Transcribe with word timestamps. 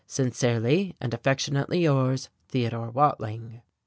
Sincerely 0.07 0.95
and 0.99 1.13
affectionately 1.13 1.83
yours, 1.83 2.29
Theodore 2.49 2.89
Watling." 2.89 3.61